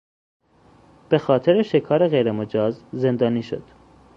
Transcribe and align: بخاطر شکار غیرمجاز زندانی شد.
بخاطر 1.11 1.61
شکار 1.63 2.07
غیرمجاز 2.07 2.83
زندانی 2.93 3.43
شد. 3.43 3.63